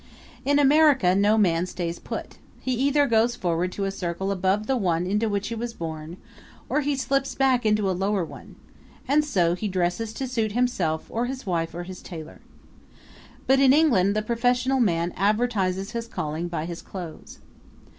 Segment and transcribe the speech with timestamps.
[0.45, 4.75] In America no man stays put he either goes forward to a circle above the
[4.75, 6.17] one into which he was born
[6.69, 8.55] or he slips back into a lower one;
[9.07, 12.41] and so he dresses to suit himself or his wife or his tailor.
[13.45, 17.37] But in England the professional man advertises his calling by his clothes.